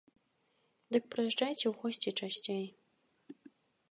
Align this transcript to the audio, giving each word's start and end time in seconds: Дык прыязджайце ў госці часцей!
Дык 0.95 1.03
прыязджайце 1.11 1.65
ў 1.69 1.73
госці 1.79 2.11
часцей! 2.23 2.65